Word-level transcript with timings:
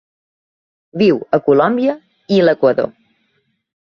Viu 1.01 1.19
a 1.37 1.41
Colòmbia 1.49 1.95
i 2.37 2.41
l'Equador. 2.47 2.91